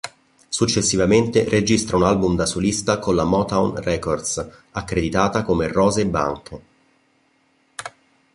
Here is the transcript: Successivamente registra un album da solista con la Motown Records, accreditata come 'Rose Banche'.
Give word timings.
Successivamente 0.49 1.47
registra 1.47 1.95
un 1.95 2.01
album 2.01 2.35
da 2.35 2.47
solista 2.47 2.97
con 2.97 3.13
la 3.13 3.23
Motown 3.23 3.79
Records, 3.81 4.43
accreditata 4.71 5.43
come 5.43 5.67
'Rose 5.67 6.07
Banche'. 6.07 6.61